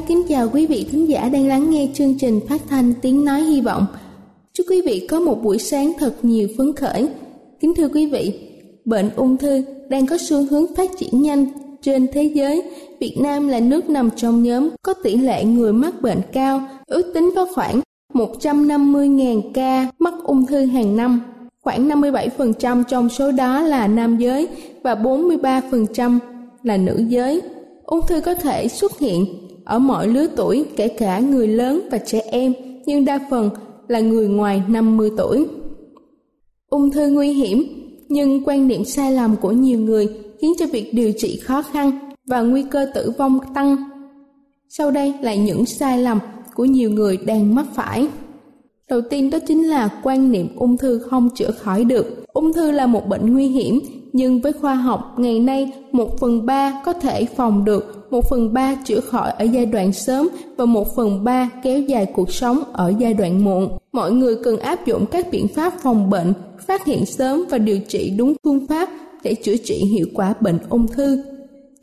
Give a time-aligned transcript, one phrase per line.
[0.00, 3.24] Thân kính chào quý vị thính giả đang lắng nghe chương trình phát thanh tiếng
[3.24, 3.86] nói hy vọng.
[4.52, 7.08] Chúc quý vị có một buổi sáng thật nhiều phấn khởi.
[7.60, 8.40] Kính thưa quý vị,
[8.84, 11.46] bệnh ung thư đang có xu hướng phát triển nhanh
[11.82, 12.62] trên thế giới.
[13.00, 17.12] Việt Nam là nước nằm trong nhóm có tỷ lệ người mắc bệnh cao, ước
[17.14, 17.80] tính có khoảng
[18.14, 21.20] 150.000 ca mắc ung thư hàng năm.
[21.60, 24.48] Khoảng 57% trong số đó là nam giới
[24.82, 26.18] và 43%
[26.62, 27.40] là nữ giới.
[27.84, 31.98] Ung thư có thể xuất hiện ở mọi lứa tuổi, kể cả người lớn và
[31.98, 32.52] trẻ em,
[32.86, 33.50] nhưng đa phần
[33.88, 35.46] là người ngoài 50 tuổi.
[36.70, 37.62] Ung thư nguy hiểm,
[38.08, 40.08] nhưng quan niệm sai lầm của nhiều người
[40.40, 41.90] khiến cho việc điều trị khó khăn
[42.26, 43.76] và nguy cơ tử vong tăng.
[44.68, 46.18] Sau đây là những sai lầm
[46.54, 48.08] của nhiều người đang mắc phải.
[48.88, 52.24] Đầu tiên đó chính là quan niệm ung thư không chữa khỏi được.
[52.32, 53.80] Ung thư là một bệnh nguy hiểm,
[54.12, 58.52] nhưng với khoa học ngày nay một phần ba có thể phòng được, một phần
[58.52, 62.62] ba chữa khỏi ở giai đoạn sớm và một phần ba kéo dài cuộc sống
[62.72, 63.78] ở giai đoạn muộn.
[63.92, 66.32] Mọi người cần áp dụng các biện pháp phòng bệnh,
[66.66, 68.88] phát hiện sớm và điều trị đúng phương pháp
[69.22, 71.22] để chữa trị hiệu quả bệnh ung thư.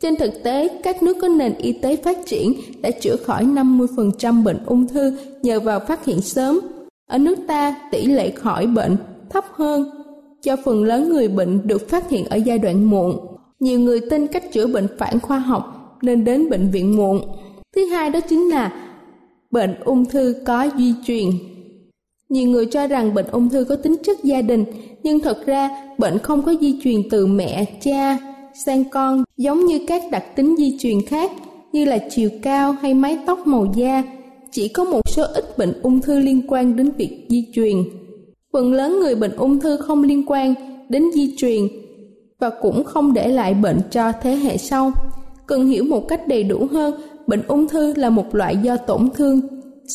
[0.00, 2.52] Trên thực tế, các nước có nền y tế phát triển
[2.82, 6.60] đã chữa khỏi 50% bệnh ung thư nhờ vào phát hiện sớm.
[7.10, 8.96] Ở nước ta, tỷ lệ khỏi bệnh
[9.30, 9.97] thấp hơn
[10.48, 13.18] do phần lớn người bệnh được phát hiện ở giai đoạn muộn.
[13.60, 15.64] Nhiều người tin cách chữa bệnh phản khoa học
[16.02, 17.20] nên đến bệnh viện muộn.
[17.76, 18.72] Thứ hai đó chính là
[19.50, 21.26] bệnh ung thư có di truyền.
[22.28, 24.64] Nhiều người cho rằng bệnh ung thư có tính chất gia đình,
[25.02, 28.18] nhưng thật ra bệnh không có di truyền từ mẹ, cha
[28.66, 31.32] sang con giống như các đặc tính di truyền khác
[31.72, 34.02] như là chiều cao hay mái tóc màu da.
[34.50, 37.76] Chỉ có một số ít bệnh ung thư liên quan đến việc di truyền
[38.52, 40.54] phần lớn người bệnh ung thư không liên quan
[40.88, 41.68] đến di truyền
[42.38, 44.92] và cũng không để lại bệnh cho thế hệ sau.
[45.46, 46.94] Cần hiểu một cách đầy đủ hơn,
[47.26, 49.40] bệnh ung thư là một loại do tổn thương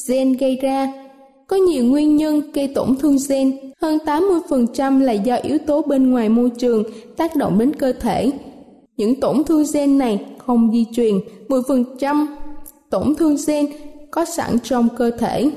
[0.08, 0.94] gen gây ra.
[1.48, 6.12] Có nhiều nguyên nhân gây tổn thương gen, hơn 80% là do yếu tố bên
[6.12, 6.84] ngoài môi trường
[7.18, 8.32] tác động đến cơ thể.
[8.98, 11.16] Những tổn thương gen này không di truyền,
[11.48, 12.26] 10%
[12.90, 13.66] tổn thương gen
[14.12, 15.52] có sẵn trong cơ thể.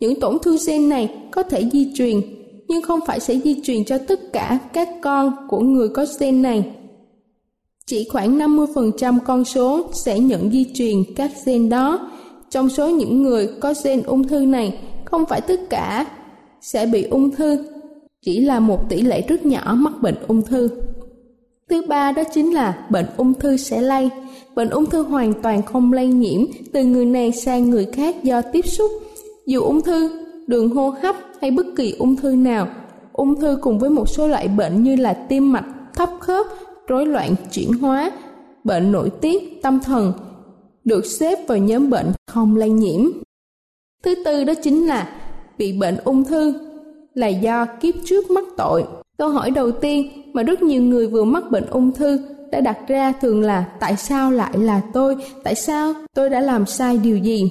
[0.00, 2.20] Những tổn thương gen này có thể di truyền,
[2.68, 6.42] nhưng không phải sẽ di truyền cho tất cả các con của người có gen
[6.42, 6.64] này.
[7.86, 12.10] Chỉ khoảng 50% con số sẽ nhận di truyền các gen đó.
[12.50, 16.06] Trong số những người có gen ung thư này, không phải tất cả
[16.60, 17.64] sẽ bị ung thư,
[18.22, 20.68] chỉ là một tỷ lệ rất nhỏ mắc bệnh ung thư.
[21.68, 24.10] Thứ ba đó chính là bệnh ung thư sẽ lây.
[24.54, 26.40] Bệnh ung thư hoàn toàn không lây nhiễm
[26.72, 28.90] từ người này sang người khác do tiếp xúc
[29.48, 30.10] dù ung thư,
[30.46, 32.68] đường hô hấp hay bất kỳ ung thư nào,
[33.12, 35.64] ung thư cùng với một số loại bệnh như là tim mạch,
[35.94, 36.46] thấp khớp,
[36.86, 38.10] rối loạn chuyển hóa,
[38.64, 40.12] bệnh nội tiết, tâm thần
[40.84, 43.00] được xếp vào nhóm bệnh không lây nhiễm.
[44.04, 45.08] Thứ tư đó chính là
[45.58, 46.54] bị bệnh ung thư
[47.14, 48.84] là do kiếp trước mắc tội.
[49.18, 52.78] Câu hỏi đầu tiên mà rất nhiều người vừa mắc bệnh ung thư đã đặt
[52.88, 55.16] ra thường là tại sao lại là tôi?
[55.44, 57.50] Tại sao tôi đã làm sai điều gì?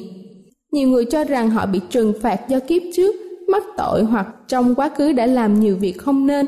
[0.72, 3.16] Nhiều người cho rằng họ bị trừng phạt do kiếp trước
[3.48, 6.46] mắc tội hoặc trong quá khứ đã làm nhiều việc không nên.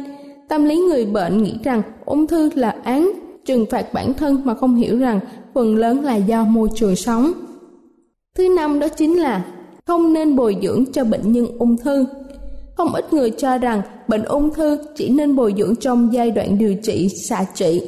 [0.49, 3.11] Tâm lý người bệnh nghĩ rằng ung thư là án
[3.45, 5.19] trừng phạt bản thân mà không hiểu rằng
[5.53, 7.31] phần lớn là do môi trường sống.
[8.37, 9.45] Thứ năm đó chính là
[9.85, 12.05] không nên bồi dưỡng cho bệnh nhân ung thư.
[12.77, 16.57] Không ít người cho rằng bệnh ung thư chỉ nên bồi dưỡng trong giai đoạn
[16.57, 17.81] điều trị xạ trị,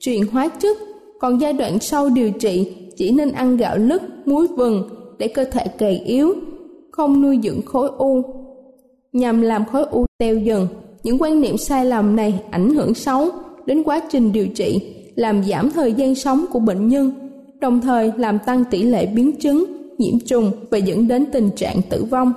[0.00, 0.76] truyền hóa chất,
[1.20, 5.44] còn giai đoạn sau điều trị chỉ nên ăn gạo lứt, muối vừng để cơ
[5.44, 6.34] thể gầy yếu,
[6.90, 8.22] không nuôi dưỡng khối u.
[9.12, 10.66] Nhằm làm khối u teo dần,
[11.02, 13.28] những quan niệm sai lầm này ảnh hưởng xấu
[13.66, 17.12] đến quá trình điều trị, làm giảm thời gian sống của bệnh nhân,
[17.60, 19.64] đồng thời làm tăng tỷ lệ biến chứng,
[19.98, 22.32] nhiễm trùng và dẫn đến tình trạng tử vong.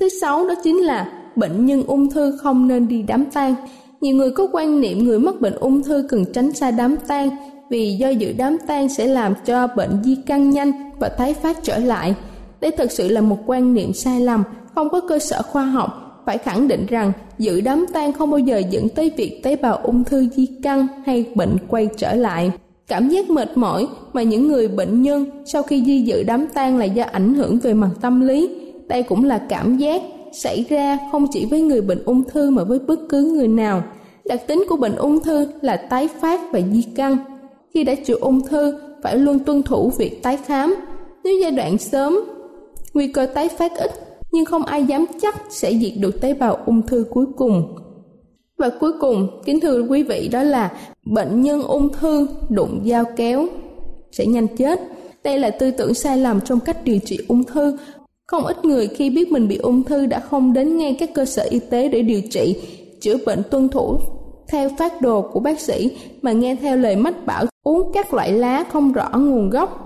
[0.00, 3.54] Thứ sáu đó chính là bệnh nhân ung thư không nên đi đám tang.
[4.00, 7.28] Nhiều người có quan niệm người mắc bệnh ung thư cần tránh xa đám tang
[7.70, 11.58] vì do dự đám tang sẽ làm cho bệnh di căn nhanh và tái phát
[11.62, 12.14] trở lại.
[12.60, 14.42] Đây thực sự là một quan niệm sai lầm,
[14.74, 16.22] không có cơ sở khoa học.
[16.26, 19.76] Phải khẳng định rằng dự đám tang không bao giờ dẫn tới việc tế bào
[19.76, 22.50] ung thư di căn hay bệnh quay trở lại.
[22.88, 26.76] Cảm giác mệt mỏi mà những người bệnh nhân sau khi di dự đám tang
[26.78, 28.50] là do ảnh hưởng về mặt tâm lý.
[28.88, 30.02] Đây cũng là cảm giác
[30.32, 33.82] xảy ra không chỉ với người bệnh ung thư mà với bất cứ người nào.
[34.24, 37.16] Đặc tính của bệnh ung thư là tái phát và di căn.
[37.76, 40.74] Khi đã chịu ung thư, phải luôn tuân thủ việc tái khám.
[41.24, 42.18] Nếu giai đoạn sớm,
[42.94, 43.90] nguy cơ tái phát ít,
[44.32, 47.76] nhưng không ai dám chắc sẽ diệt được tế bào ung thư cuối cùng.
[48.58, 50.72] Và cuối cùng, kính thưa quý vị đó là
[51.04, 53.46] bệnh nhân ung thư đụng dao kéo
[54.12, 54.80] sẽ nhanh chết.
[55.24, 57.76] Đây là tư tưởng sai lầm trong cách điều trị ung thư
[58.26, 61.24] không ít người khi biết mình bị ung thư đã không đến ngay các cơ
[61.24, 62.56] sở y tế để điều trị,
[63.00, 63.98] chữa bệnh tuân thủ
[64.48, 65.90] theo phát đồ của bác sĩ
[66.22, 69.82] mà nghe theo lời mách bảo uống các loại lá không rõ nguồn gốc.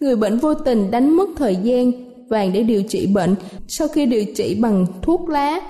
[0.00, 1.92] Người bệnh vô tình đánh mất thời gian
[2.28, 3.34] vàng để điều trị bệnh.
[3.68, 5.60] Sau khi điều trị bằng thuốc lá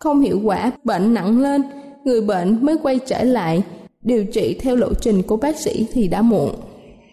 [0.00, 1.62] không hiệu quả, bệnh nặng lên,
[2.04, 3.62] người bệnh mới quay trở lại
[4.02, 6.50] điều trị theo lộ trình của bác sĩ thì đã muộn.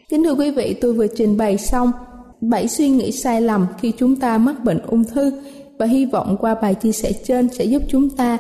[0.10, 1.92] Kính thưa quý vị, tôi vừa trình bày xong
[2.42, 5.32] bảy suy nghĩ sai lầm khi chúng ta mắc bệnh ung thư
[5.80, 8.38] và hy vọng qua bài chia sẻ trên sẽ giúp chúng ta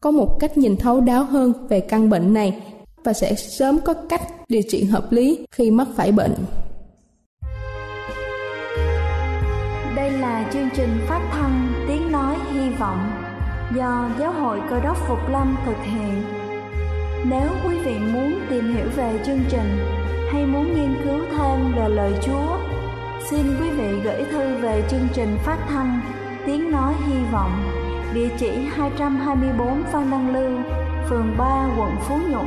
[0.00, 2.62] có một cách nhìn thấu đáo hơn về căn bệnh này
[3.04, 6.34] và sẽ sớm có cách điều trị hợp lý khi mắc phải bệnh.
[9.96, 13.10] Đây là chương trình phát thanh Tiếng Nói Hy Vọng
[13.76, 16.22] do Giáo hội Cơ đốc Phục Lâm thực hiện.
[17.30, 19.78] Nếu quý vị muốn tìm hiểu về chương trình
[20.32, 22.58] hay muốn nghiên cứu thêm về lời Chúa,
[23.30, 26.00] Xin quý vị gửi thư về chương trình phát thanh
[26.46, 27.52] Tiếng Nói Hy Vọng
[28.14, 30.58] Địa chỉ 224 Phan Đăng Lưu
[31.08, 32.46] Phường 3 quận Phú Nhuận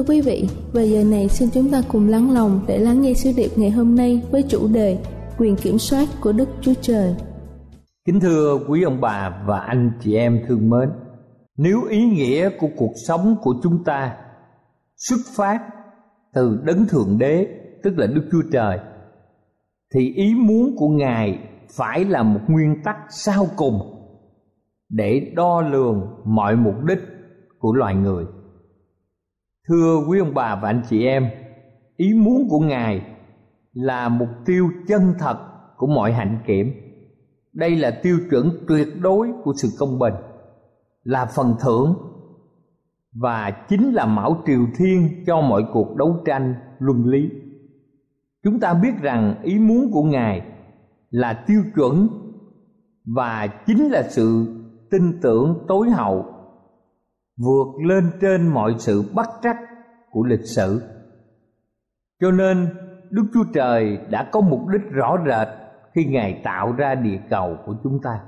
[0.00, 3.14] Thưa quý vị, và giờ này xin chúng ta cùng lắng lòng để lắng nghe
[3.14, 4.98] sứ điệp ngày hôm nay với chủ đề
[5.38, 7.14] quyền kiểm soát của Đức Chúa Trời.
[8.04, 10.90] Kính thưa quý ông bà và anh chị em thương mến,
[11.56, 14.16] nếu ý nghĩa của cuộc sống của chúng ta
[14.96, 15.60] xuất phát
[16.34, 17.46] từ đấng thượng đế
[17.82, 18.78] tức là đức chúa trời
[19.94, 21.38] thì ý muốn của ngài
[21.76, 23.80] phải là một nguyên tắc sau cùng
[24.88, 27.00] để đo lường mọi mục đích
[27.58, 28.24] của loài người
[29.70, 31.30] thưa quý ông bà và anh chị em,
[31.96, 33.02] ý muốn của ngài
[33.72, 35.38] là mục tiêu chân thật
[35.76, 36.72] của mọi hạnh kiểm.
[37.52, 40.14] Đây là tiêu chuẩn tuyệt đối của sự công bình,
[41.02, 41.94] là phần thưởng
[43.12, 47.30] và chính là mão triều thiên cho mọi cuộc đấu tranh luân lý.
[48.44, 50.42] Chúng ta biết rằng ý muốn của ngài
[51.10, 52.08] là tiêu chuẩn
[53.04, 54.46] và chính là sự
[54.90, 56.29] tin tưởng tối hậu
[57.44, 59.56] vượt lên trên mọi sự bắt trắc
[60.10, 60.82] của lịch sử.
[62.20, 62.68] Cho nên,
[63.10, 65.48] đức chúa trời đã có mục đích rõ rệt
[65.94, 68.20] khi ngài tạo ra địa cầu của chúng ta.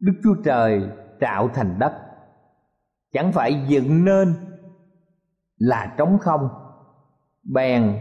[0.00, 0.82] Đức chúa trời
[1.20, 1.92] tạo thành đất.
[3.12, 4.34] Chẳng phải dựng nên
[5.58, 6.48] là trống không,
[7.54, 7.98] bèn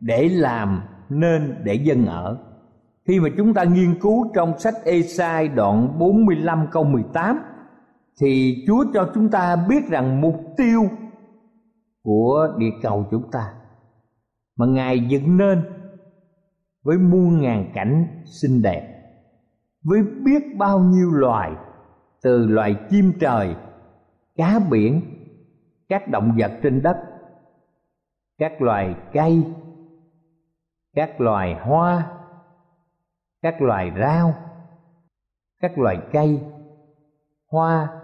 [0.00, 2.38] để làm nên để dân ở.
[3.08, 7.40] Khi mà chúng ta nghiên cứu trong sách Esai đoạn 45 câu 18
[8.20, 10.82] thì Chúa cho chúng ta biết rằng mục tiêu
[12.02, 13.54] của địa cầu chúng ta
[14.56, 15.62] mà Ngài dựng nên
[16.82, 19.02] với muôn ngàn cảnh xinh đẹp,
[19.84, 21.52] với biết bao nhiêu loài,
[22.22, 23.56] từ loài chim trời,
[24.36, 25.00] cá biển,
[25.88, 26.96] các động vật trên đất,
[28.38, 29.44] các loài cây,
[30.94, 32.12] các loài hoa,
[33.42, 34.34] các loài rau,
[35.60, 36.40] các loài cây,
[37.50, 37.95] hoa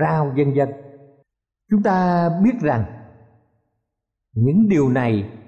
[0.00, 0.68] rau dân dân.
[1.70, 2.84] Chúng ta biết rằng
[4.32, 5.38] những điều này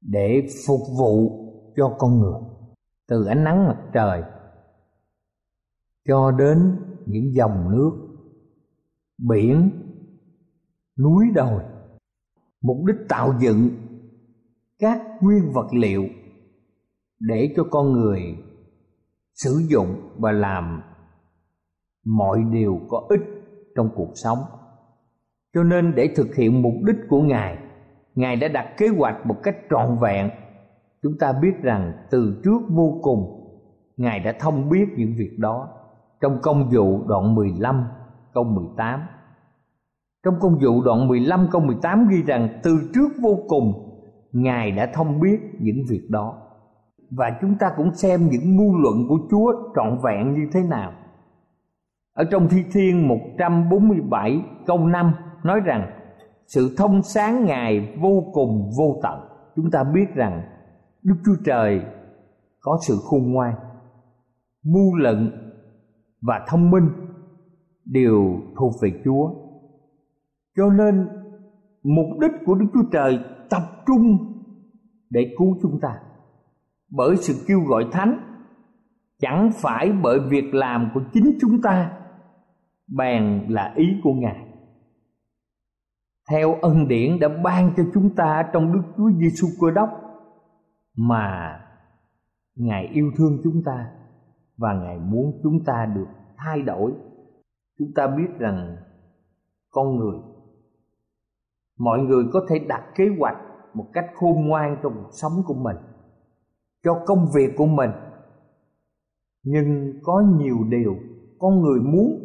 [0.00, 1.40] để phục vụ
[1.76, 2.40] cho con người,
[3.08, 4.22] từ ánh nắng mặt trời
[6.08, 7.90] cho đến những dòng nước,
[9.18, 9.70] biển,
[10.98, 11.62] núi đồi.
[12.60, 13.70] Mục đích tạo dựng
[14.78, 16.04] các nguyên vật liệu
[17.20, 18.20] để cho con người
[19.34, 20.82] sử dụng và làm
[22.04, 23.20] mọi điều có ích
[23.76, 24.38] trong cuộc sống.
[25.54, 27.58] Cho nên để thực hiện mục đích của ngài
[28.14, 30.30] ngài đã đặt kế hoạch một cách trọn vẹn.
[31.02, 33.50] Chúng ta biết rằng từ trước vô cùng,
[33.96, 35.68] ngài đã thông biết những việc đó
[36.20, 37.84] trong công vụ đoạn 15
[38.34, 39.00] câu 18
[40.24, 43.72] trong công vụ đoạn 15 câu 18 ghi rằng từ trước vô cùng,
[44.32, 46.34] Ngài đã thông biết những việc đó.
[47.10, 50.92] Và chúng ta cũng xem những ngu luận của Chúa trọn vẹn như thế nào.
[52.14, 55.12] Ở trong Thi Thiên 147 câu 5
[55.44, 55.90] nói rằng,
[56.46, 59.20] Sự thông sáng Ngài vô cùng vô tận
[59.56, 60.42] Chúng ta biết rằng
[61.02, 61.82] Đức Chúa Trời
[62.60, 63.54] có sự khôn ngoan,
[64.64, 65.30] Mưu lận
[66.20, 66.88] và thông minh
[67.84, 69.30] đều thuộc về Chúa.
[70.56, 71.08] Cho nên
[71.82, 73.18] mục đích của Đức Chúa Trời
[73.50, 74.18] tập trung
[75.10, 75.88] để cứu chúng ta
[76.90, 78.18] bởi sự kêu gọi thánh,
[79.20, 81.90] chẳng phải bởi việc làm của chính chúng ta
[82.86, 84.46] bèn là ý của ngài.
[86.30, 89.88] Theo ân điển đã ban cho chúng ta trong đức chúa giêsu cơ đốc
[90.96, 91.60] mà
[92.56, 93.90] ngài yêu thương chúng ta
[94.56, 96.92] và ngài muốn chúng ta được thay đổi.
[97.78, 98.76] Chúng ta biết rằng
[99.70, 100.18] con người,
[101.78, 103.36] mọi người có thể đặt kế hoạch
[103.74, 105.76] một cách khôn ngoan trong cuộc sống của mình,
[106.84, 107.90] cho công việc của mình,
[109.42, 110.96] nhưng có nhiều điều
[111.38, 112.23] con người muốn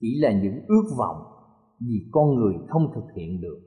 [0.00, 1.16] chỉ là những ước vọng
[1.80, 3.60] vì con người không thực hiện được.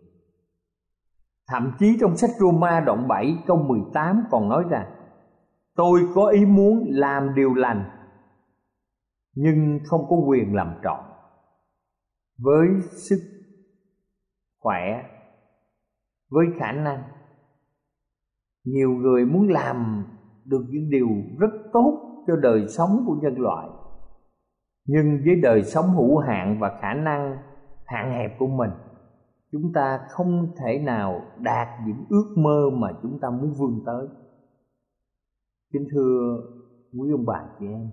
[1.48, 4.92] Thậm chí trong sách Roma đoạn 7 câu 18 còn nói rằng,
[5.76, 7.90] tôi có ý muốn làm điều lành,
[9.36, 11.00] nhưng không có quyền làm trọn.
[12.38, 13.20] Với sức
[14.60, 15.04] khỏe,
[16.30, 17.04] với khả năng,
[18.64, 20.06] nhiều người muốn làm
[20.46, 21.08] được những điều
[21.40, 23.70] rất tốt cho đời sống của nhân loại
[24.92, 27.38] nhưng với đời sống hữu hạn và khả năng
[27.86, 28.70] hạn hẹp của mình,
[29.52, 34.08] chúng ta không thể nào đạt những ước mơ mà chúng ta muốn vươn tới.
[35.74, 36.38] Kính thưa
[37.00, 37.92] quý ông bà chị em,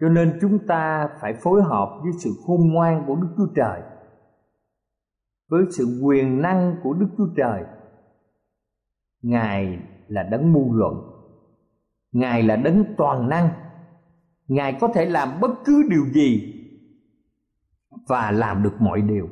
[0.00, 3.82] cho nên chúng ta phải phối hợp với sự khôn ngoan của đức chúa trời.
[5.50, 7.64] Với sự quyền năng của đức chúa trời,
[9.22, 9.78] ngài
[10.08, 10.94] là đấng mưu luận,
[12.12, 13.48] ngài là đấng toàn năng
[14.52, 16.54] ngài có thể làm bất cứ điều gì
[18.08, 19.28] và làm được mọi điều.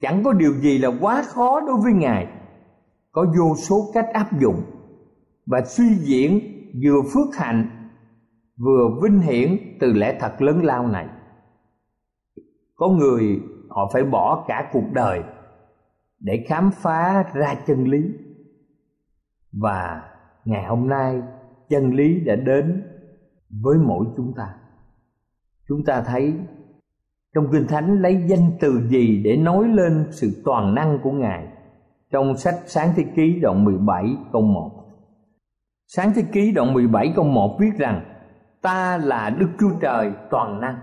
[0.00, 2.28] Chẳng có điều gì là quá khó đối với ngài.
[3.12, 4.62] Có vô số cách áp dụng
[5.46, 6.40] và suy diễn
[6.84, 7.88] vừa phước hạnh,
[8.56, 11.08] vừa vinh hiển từ lẽ thật lớn lao này.
[12.74, 15.22] Có người họ phải bỏ cả cuộc đời
[16.20, 18.02] để khám phá ra chân lý.
[19.52, 20.02] Và
[20.44, 21.22] ngày hôm nay,
[21.68, 22.89] chân lý đã đến
[23.62, 24.54] với mỗi chúng ta.
[25.68, 26.34] Chúng ta thấy
[27.34, 31.46] trong kinh thánh lấy danh từ gì để nói lên sự toàn năng của ngài
[32.10, 34.80] trong sách sáng thế ký đoạn 17 câu 1
[35.92, 38.02] sáng thế ký đoạn 17 câu 1 viết rằng,
[38.62, 40.78] ta là đức chúa trời toàn năng.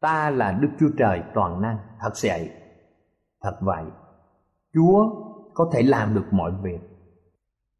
[0.00, 1.78] Ta là đức chúa trời toàn năng.
[2.00, 2.50] Thật vậy.
[3.42, 3.84] Thật vậy.
[4.74, 5.10] Chúa
[5.54, 6.78] có thể làm được mọi việc.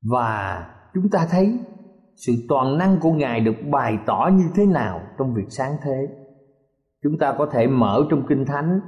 [0.02, 1.59] Và chúng ta thấy
[2.26, 6.09] sự toàn năng của ngài được bày tỏ như thế nào trong việc sáng thế?
[7.02, 8.81] Chúng ta có thể mở trong kinh thánh,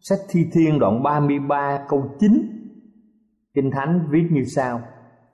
[0.00, 2.30] sách thi thiên đoạn 33 câu 9
[3.54, 4.80] kinh thánh viết như sau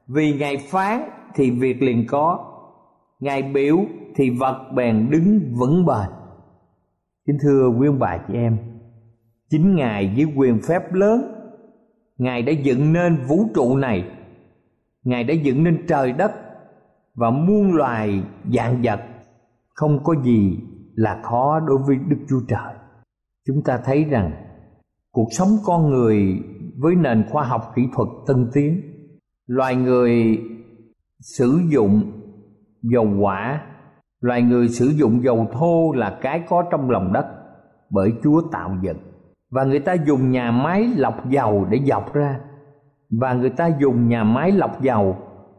[0.07, 1.03] vì ngài phán
[1.35, 2.45] thì việc liền có,
[3.21, 3.77] ngài biểu
[4.15, 6.11] thì vật bèn đứng vững bền.
[7.27, 8.59] Kính thưa quý ông bà chị em,
[9.51, 11.21] chính ngài với quyền phép lớn,
[12.19, 14.11] ngài đã dựng nên vũ trụ này,
[15.05, 16.33] ngài đã dựng nên trời đất
[17.19, 18.23] và muôn loài
[18.53, 19.01] dạng vật,
[19.75, 20.59] không có gì
[20.95, 22.75] là khó đối với đức chúa trời.
[23.47, 24.33] Chúng ta thấy rằng
[25.13, 26.43] cuộc sống con người
[26.79, 28.83] với nền khoa học kỹ thuật tân tiến,
[29.47, 30.39] loài người
[31.21, 32.13] sử dụng
[32.83, 33.61] dầu quả
[34.21, 37.27] loài người sử dụng dầu thô là cái có trong lòng đất
[37.91, 38.99] bởi chúa tạo dựng.
[39.51, 42.41] Và người ta dùng nhà máy lọc dầu để dọc ra.
[43.11, 45.17] Và người ta dùng nhà máy lọc dầu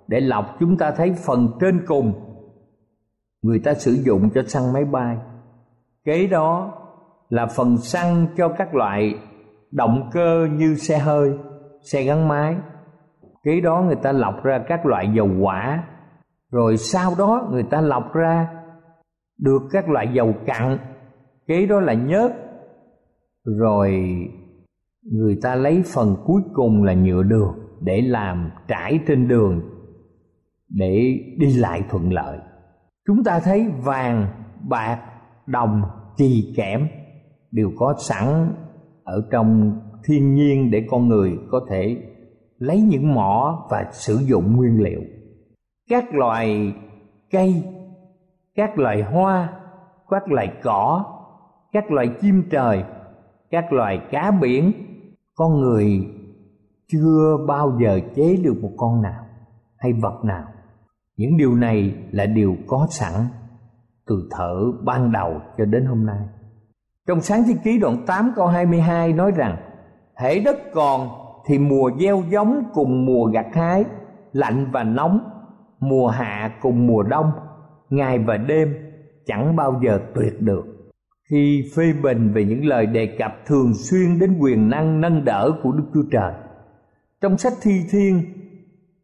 [0.10, 2.14] để lọc chúng ta thấy phần trên cùng.
[3.42, 5.18] Người ta sử dụng cho xăng máy bay.
[6.04, 6.74] Kế đó
[7.30, 9.16] là phần xăng cho các loại
[9.72, 11.32] động cơ như xe hơi
[11.82, 12.56] xe gắn máy.
[13.44, 15.84] Kế đó người ta lọc ra các loại dầu quả,
[16.52, 18.48] rồi sau đó người ta lọc ra
[19.40, 20.78] được các loại dầu cặn.
[21.48, 22.32] Kế đó là nhớt.
[23.46, 24.06] Rồi
[25.12, 29.79] người ta lấy phần cuối cùng là nhựa đường để làm trải trên đường
[30.70, 32.40] để đi lại thuận lợi.
[33.08, 34.28] Chúng ta thấy vàng,
[34.70, 35.00] bạc,
[35.46, 35.82] đồng,
[36.18, 36.88] chì, kẽm
[37.52, 38.54] đều có sẵn
[39.04, 41.98] ở trong thiên nhiên để con người có thể
[42.58, 45.02] lấy những mỏ và sử dụng nguyên liệu.
[45.90, 46.74] Các loài
[47.32, 47.64] cây,
[48.56, 49.54] các loài hoa,
[50.10, 51.06] các loài cỏ,
[51.72, 52.84] các loài chim trời,
[53.52, 54.72] các loài cá biển,
[55.36, 56.08] con người
[56.88, 59.26] chưa bao giờ chế được một con nào
[59.78, 60.46] hay vật nào
[61.20, 63.14] những điều này là điều có sẵn
[64.08, 66.20] từ thở ban đầu cho đến hôm nay.
[67.08, 69.58] Trong sáng thế ký đoạn 8 câu 22 nói rằng
[70.18, 71.10] hễ đất còn
[71.48, 73.86] thì mùa gieo giống cùng mùa gặt hái,
[74.32, 75.20] lạnh và nóng,
[75.80, 77.32] mùa hạ cùng mùa đông,
[77.90, 78.74] ngày và đêm
[79.26, 80.66] chẳng bao giờ tuyệt được.
[81.30, 85.52] Khi phê bình về những lời đề cập thường xuyên đến quyền năng nâng đỡ
[85.64, 86.34] của đức chúa trời,
[87.22, 88.22] trong sách thi thiên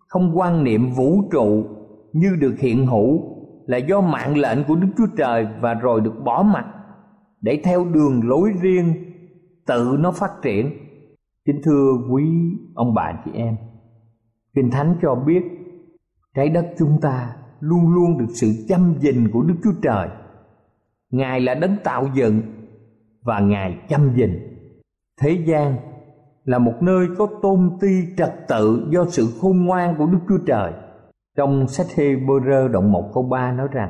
[0.07, 1.74] không quan niệm vũ trụ
[2.15, 6.13] như được hiện hữu là do mạng lệnh của đức chúa trời và rồi được
[6.23, 6.65] bỏ mặt
[7.41, 8.93] để theo đường lối riêng
[9.67, 10.71] tự nó phát triển.
[11.45, 12.23] Kính thưa quý
[12.75, 13.55] ông bà chị em,
[14.55, 15.43] kinh thánh cho biết
[16.35, 20.09] trái đất chúng ta luôn luôn được sự chăm gìn của đức chúa trời.
[21.11, 22.41] Ngài là đấng tạo dựng
[23.21, 24.31] và ngài chăm gìn
[25.21, 25.75] thế gian
[26.43, 30.45] là một nơi có tôn ti trật tự do sự khôn ngoan của đức chúa
[30.45, 30.73] trời
[31.35, 33.89] trong sách Hebrew đoạn 1 câu 3 nói rằng,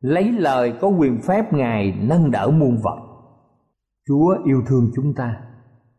[0.00, 2.98] lấy lời có quyền phép ngài nâng đỡ muôn vật.
[4.08, 5.40] Chúa yêu thương chúng ta.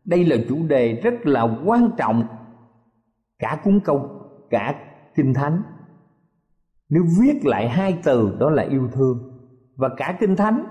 [0.04, 2.26] Đây là chủ đề rất là quan trọng
[3.38, 4.08] cả cuốn câu,
[4.50, 4.74] cả
[5.14, 5.62] kinh thánh.
[6.88, 9.18] Nếu viết lại hai từ, đó là yêu thương.
[9.76, 10.64] Và cả kinh thánh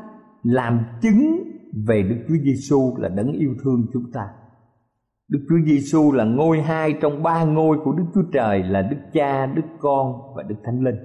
[0.43, 1.43] làm chứng
[1.87, 4.29] về Đức Chúa Giêsu là đấng yêu thương chúng ta.
[5.27, 8.97] Đức Chúa Giêsu là ngôi hai trong ba ngôi của Đức Chúa Trời là Đức
[9.13, 10.95] Cha, Đức Con và Đức Thánh Linh.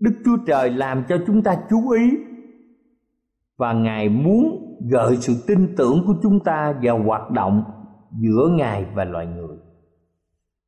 [0.00, 2.10] Đức Chúa Trời làm cho chúng ta chú ý
[3.58, 7.64] và Ngài muốn gợi sự tin tưởng của chúng ta vào hoạt động
[8.20, 9.56] giữa Ngài và loài người.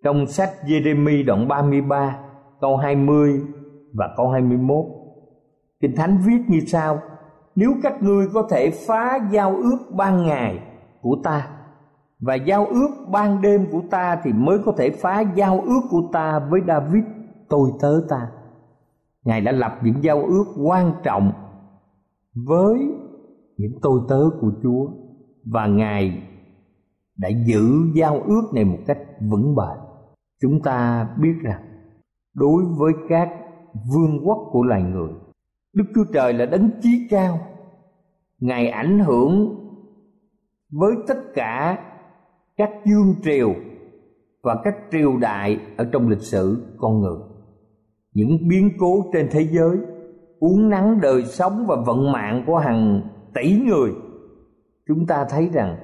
[0.05, 2.18] Trong sách Jeremy đoạn 33
[2.61, 3.40] câu 20
[3.92, 4.85] và câu 21
[5.81, 7.00] Kinh Thánh viết như sau
[7.55, 10.59] Nếu các ngươi có thể phá giao ước ban ngày
[11.00, 11.62] của ta
[12.22, 16.08] và giao ước ban đêm của ta Thì mới có thể phá giao ước của
[16.12, 17.04] ta với David,
[17.48, 18.30] tôi tớ ta.
[19.24, 21.32] Ngài đã lập những giao ước quan trọng
[22.35, 22.78] với
[23.56, 24.87] những tôi tớ của Chúa,
[25.44, 26.22] và Ngài
[27.16, 27.62] đã giữ
[27.94, 29.78] giao ước này một cách vững bền.
[30.40, 31.62] Chúng ta biết rằng,
[32.35, 33.28] đối với các
[33.92, 35.11] vương quốc của loài người,
[35.74, 37.38] đức chúa trời là đấng chí cao.
[38.40, 39.56] Ngài ảnh hưởng
[40.70, 41.78] với tất cả
[42.62, 43.55] các dương triều
[44.42, 47.18] và các triều đại ở trong lịch sử con người.
[48.14, 49.79] Những biến cố trên thế giới,
[50.38, 53.03] uốn nắng đời sống và vận mạng của hàng
[53.35, 53.90] tỷ người,
[54.88, 55.77] chúng ta thấy rằng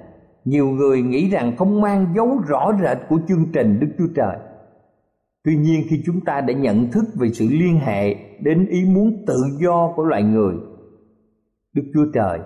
[0.44, 4.36] nhiều người nghĩ rằng không mang dấu rõ rệt của chương trình đức chúa trời.
[5.44, 9.24] Tuy nhiên, khi chúng ta đã nhận thức về sự liên hệ đến ý muốn
[9.26, 10.54] tự do của loài người,
[11.74, 12.38] đức chúa trời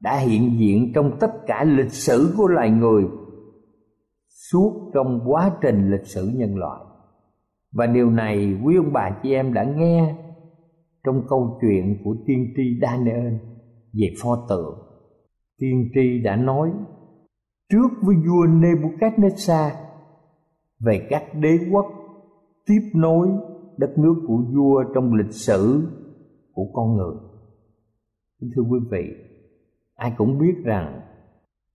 [0.00, 3.04] đã hiện diện trong tất cả lịch sử của loài người
[4.50, 6.80] suốt trong quá trình lịch sử nhân loại
[7.72, 10.16] và điều này quý ông bà chị em đã nghe
[11.04, 13.34] trong câu chuyện của tiên tri Daniel
[13.92, 14.84] về pho tượng
[15.58, 16.72] tiên tri đã nói
[17.72, 19.70] trước với vua Nebuchadnezzar
[20.80, 21.86] về các đế quốc
[22.66, 23.28] tiếp nối
[23.76, 25.88] đất nước của vua trong lịch sử
[26.52, 27.14] của con người.
[28.40, 29.14] Thưa quý vị,
[29.94, 31.00] ai cũng biết rằng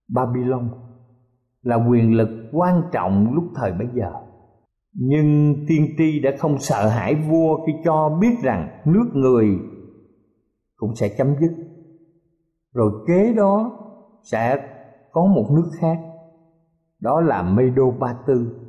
[0.08, 0.70] Babylon
[1.62, 4.12] là quyền lực quan trọng lúc thời bấy giờ.
[4.94, 9.46] Nhưng tiên tri đã không sợ hãi vua khi cho biết rằng nước người
[10.76, 11.52] cũng sẽ chấm dứt.
[12.74, 13.78] Rồi kế đó
[14.22, 14.68] sẽ
[15.12, 15.98] có một nước khác,
[17.00, 18.60] đó là Medo Ba Tư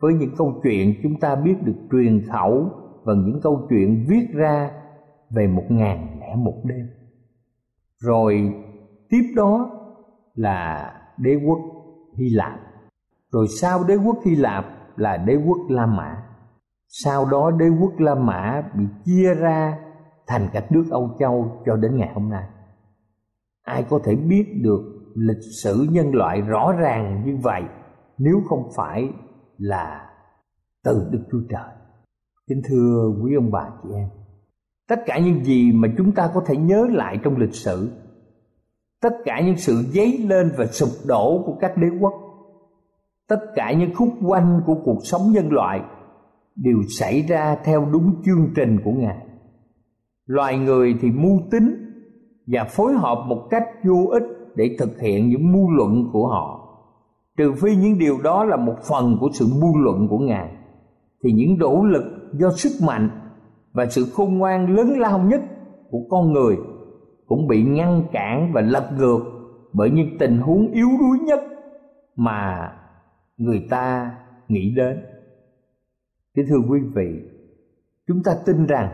[0.00, 2.68] với những câu chuyện chúng ta biết được truyền khẩu
[3.04, 4.70] và những câu chuyện viết ra
[5.30, 6.86] về một ngàn lẻ một đêm
[8.00, 8.54] rồi
[9.08, 9.70] tiếp đó
[10.34, 11.58] là đế quốc
[12.20, 12.60] Hy Lạp.
[13.32, 14.64] Rồi sau đế quốc Hy Lạp
[14.96, 16.22] là đế quốc La Mã.
[16.88, 19.78] Sau đó đế quốc La Mã bị chia ra
[20.26, 22.44] thành các nước Âu Châu cho đến ngày hôm nay.
[23.62, 27.62] Ai có thể biết được lịch sử nhân loại rõ ràng như vậy
[28.18, 29.08] nếu không phải
[29.58, 30.10] là
[30.84, 31.72] từ Đức Chúa Trời.
[32.48, 34.08] Kính thưa quý ông bà chị em,
[34.88, 37.90] tất cả những gì mà chúng ta có thể nhớ lại trong lịch sử,
[39.02, 42.12] tất cả những sự dấy lên và sụp đổ của các đế quốc,
[43.28, 45.80] tất cả những khúc quanh của cuộc sống nhân loại
[46.56, 49.26] đều xảy ra theo đúng chương trình của Ngài.
[50.26, 51.90] Loài người thì mưu tính
[52.46, 54.22] và phối hợp một cách vô ích
[54.54, 56.60] để thực hiện những mưu luận của họ
[57.40, 60.48] trừ phi những điều đó là một phần của sự mưu luận của ngài
[61.24, 63.10] thì những nỗ lực do sức mạnh
[63.72, 65.40] và sự khôn ngoan lớn lao nhất
[65.90, 66.56] của con người
[67.30, 69.20] cũng bị ngăn cản và lật ngược
[69.72, 71.40] bởi những tình huống yếu đuối nhất
[72.16, 72.72] mà
[73.36, 74.14] người ta
[74.48, 75.04] nghĩ đến.
[76.34, 77.20] Kính thưa quý vị,
[78.08, 78.88] chúng ta tin rằng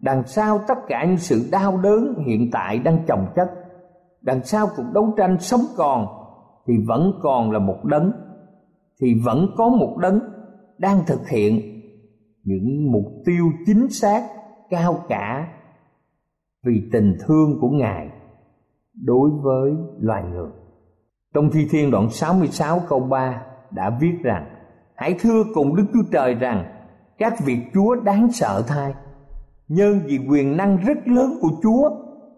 [0.00, 3.50] đằng sau tất cả những sự đau đớn hiện tại đang chồng chất,
[4.20, 6.06] đằng sau cuộc đấu tranh sống còn
[6.66, 8.12] thì vẫn còn là một đấng,
[9.00, 10.20] thì vẫn có một đấng
[10.78, 11.60] đang thực hiện
[12.44, 14.22] những mục tiêu chính xác
[14.70, 15.48] cao cả
[16.64, 18.08] vì tình thương của Ngài
[18.94, 20.50] đối với loài người.
[21.34, 24.54] Trong Thi Thiên đoạn 66 câu 3 đã viết rằng
[24.96, 26.64] Hãy thưa cùng Đức Chúa Trời rằng
[27.18, 28.94] các việc Chúa đáng sợ thay
[29.68, 31.90] nhân vì quyền năng rất lớn của Chúa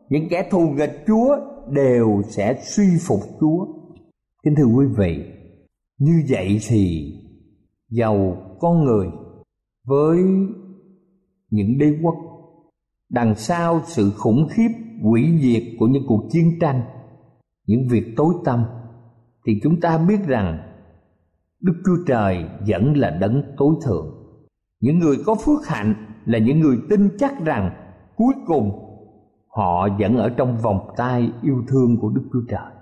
[0.08, 1.36] những kẻ thù nghịch Chúa
[1.70, 3.66] đều sẽ suy phục Chúa.
[4.44, 5.24] Kính thưa quý vị,
[5.98, 7.14] như vậy thì
[7.90, 9.06] giàu con người
[9.86, 10.18] với
[11.50, 12.14] những đế quốc
[13.10, 14.68] đằng sau sự khủng khiếp
[15.02, 16.82] hủy diệt của những cuộc chiến tranh
[17.66, 18.64] những việc tối tăm,
[19.46, 20.58] thì chúng ta biết rằng
[21.60, 24.06] đức chúa trời vẫn là đấng tối thượng.
[24.80, 27.70] Những người có phước hạnh là những người tin chắc rằng
[28.16, 28.70] cuối cùng
[29.48, 32.72] họ vẫn ở trong vòng tay yêu thương của đức chúa trời.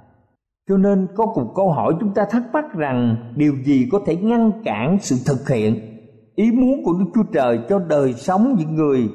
[0.69, 4.17] Cho nên có một câu hỏi chúng ta thắc mắc rằng điều gì có thể
[4.17, 5.95] ngăn cản sự thực hiện
[6.35, 9.09] ý muốn của Đức Chúa Trời cho đời sống những người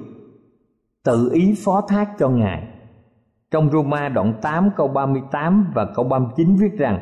[1.06, 2.64] tự ý phó thác cho Ngài.
[3.52, 7.00] Trong Roma đoạn 8 câu 38 và câu 39 viết rằng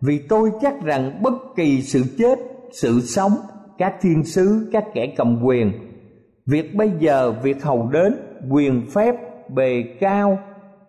[0.00, 2.38] Vì tôi chắc rằng bất kỳ sự chết,
[2.72, 3.32] sự sống,
[3.78, 5.72] các thiên sứ, các kẻ cầm quyền
[6.46, 8.14] Việc bây giờ, việc hầu đến,
[8.50, 9.14] quyền phép,
[9.54, 10.38] bề cao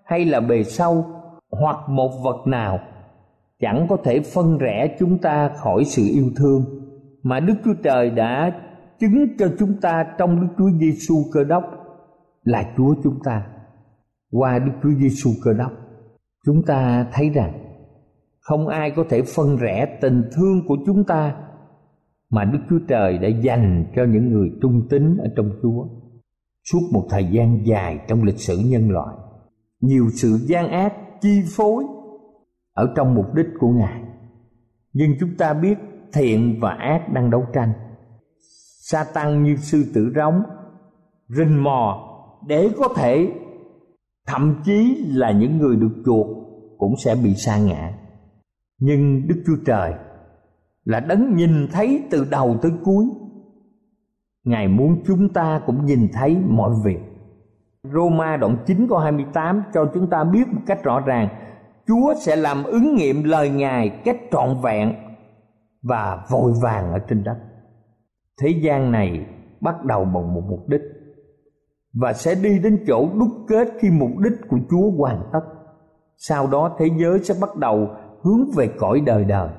[0.05, 1.05] hay là bề sâu
[1.51, 2.79] Hoặc một vật nào
[3.61, 6.65] chẳng có thể phân rẽ chúng ta khỏi sự yêu thương
[7.23, 8.51] mà Đức Chúa Trời đã
[8.99, 11.63] chứng cho chúng ta trong Đức Chúa Giêsu Cơ Đốc
[12.47, 13.47] là Chúa chúng ta.
[14.31, 15.71] Qua Đức Chúa Giêsu Cơ Đốc,
[16.45, 17.53] chúng ta thấy rằng
[18.39, 21.35] không ai có thể phân rẽ tình thương của chúng ta
[22.29, 25.87] mà Đức Chúa Trời đã dành cho những người trung tín ở trong Chúa.
[26.71, 29.15] Suốt một thời gian dài trong lịch sử nhân loại,
[29.81, 31.83] nhiều sự gian ác chi phối
[32.73, 34.01] ở trong mục đích của ngài
[34.97, 35.77] nhưng chúng ta biết
[36.13, 37.73] thiện và ác đang đấu tranh
[38.89, 40.43] sa tăng như sư tử rống
[41.27, 42.03] rình mò
[42.47, 43.31] để có thể
[44.27, 46.27] thậm chí là những người được chuộc
[46.77, 47.93] cũng sẽ bị sa ngã.
[48.79, 49.93] Nhưng đức chúa trời
[50.85, 53.05] là đấng nhìn thấy từ đầu tới cuối.
[54.45, 56.99] Ngài muốn chúng ta cũng nhìn thấy mọi việc.
[57.93, 61.29] Roma đoạn 9 câu 28 cho chúng ta biết một cách rõ ràng,
[61.87, 64.93] Chúa sẽ làm ứng nghiệm lời Ngài cách trọn vẹn
[65.83, 67.37] và vội vàng ở trên đất.
[68.41, 69.25] Thế gian này
[69.61, 70.81] bắt đầu bằng một mục đích
[71.93, 75.39] và sẽ đi đến chỗ đúc kết khi mục đích của Chúa hoàn tất.
[76.17, 77.89] Sau đó thế giới sẽ bắt đầu
[78.23, 79.49] hướng về cõi đời đời.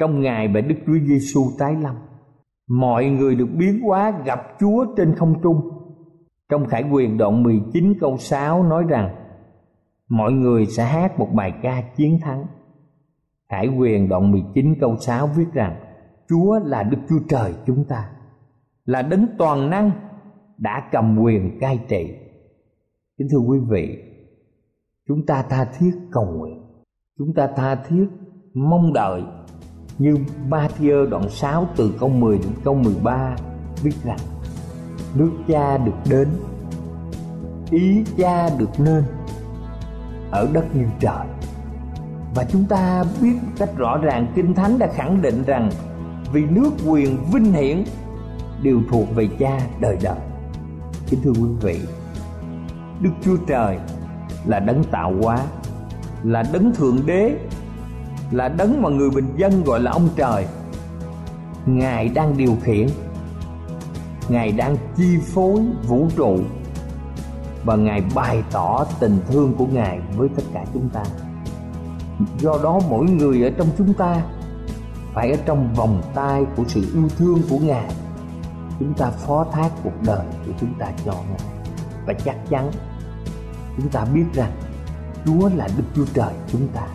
[0.00, 1.96] Trong ngày và Đức Chúa Giêsu tái lâm,
[2.68, 5.60] mọi người được biến hóa gặp Chúa trên không trung.
[6.48, 9.14] Trong Khải Quyền đoạn 19 câu 6 nói rằng
[10.08, 12.46] mọi người sẽ hát một bài ca chiến thắng.
[13.48, 15.76] Khải quyền đoạn 19 câu 6 viết rằng
[16.28, 18.10] Chúa là Đức Chúa Trời chúng ta
[18.84, 19.90] Là đấng toàn năng
[20.58, 22.14] đã cầm quyền cai trị.
[23.18, 23.98] Kính thưa quý vị,
[25.08, 26.62] Chúng ta tha thiết cầu nguyện,
[27.18, 28.06] Chúng ta tha thiết
[28.54, 29.22] mong đợi
[29.98, 30.16] Như
[30.50, 33.36] Matthew đoạn 6 từ câu 10 đến câu 13
[33.82, 34.18] viết rằng,
[35.14, 36.28] Nước cha được đến,
[37.70, 39.04] Ý cha được nên
[40.30, 41.26] ở đất như trời.
[42.34, 45.70] Và chúng ta biết cách rõ ràng, kinh thánh đã khẳng định rằng
[46.32, 47.84] vì nước quyền vinh hiển
[48.62, 50.33] đều thuộc về cha đời đời
[51.06, 51.80] kính thưa quý vị,
[53.00, 53.78] đức chúa trời
[54.46, 55.38] là đấng tạo hóa,
[56.22, 57.36] là đấng thượng đế,
[58.30, 60.46] là đấng mà người bình dân gọi là ông trời.
[61.66, 62.86] Ngài đang điều khiển,
[64.28, 66.38] ngài đang chi phối vũ trụ,
[67.64, 71.02] và ngài bày tỏ tình thương của ngài với tất cả chúng ta.
[72.38, 74.22] Do đó mỗi người ở trong chúng ta
[75.14, 77.88] phải ở trong vòng tay của sự yêu thương của ngài
[78.78, 81.48] chúng ta phó thác cuộc đời của chúng ta cho ngài
[82.06, 82.70] và chắc chắn,
[83.76, 84.52] chúng ta biết rằng
[85.24, 86.86] chúa là đức chúa trời chúng ta,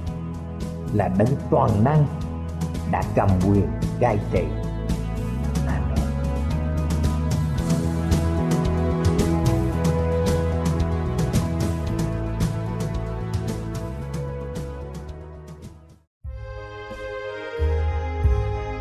[0.93, 2.05] là đấng toàn năng
[2.91, 3.67] đã cầm quyền
[3.99, 4.43] cai trị